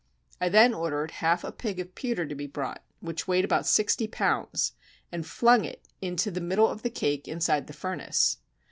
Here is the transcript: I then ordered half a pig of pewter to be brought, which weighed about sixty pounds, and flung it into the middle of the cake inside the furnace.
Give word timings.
I 0.41 0.49
then 0.49 0.73
ordered 0.73 1.11
half 1.11 1.43
a 1.43 1.51
pig 1.51 1.79
of 1.79 1.93
pewter 1.93 2.25
to 2.25 2.33
be 2.33 2.47
brought, 2.47 2.81
which 3.01 3.27
weighed 3.27 3.45
about 3.45 3.67
sixty 3.67 4.07
pounds, 4.07 4.73
and 5.11 5.23
flung 5.23 5.63
it 5.63 5.87
into 6.01 6.31
the 6.31 6.41
middle 6.41 6.67
of 6.67 6.81
the 6.81 6.89
cake 6.89 7.27
inside 7.27 7.67
the 7.67 7.73
furnace. 7.73 8.37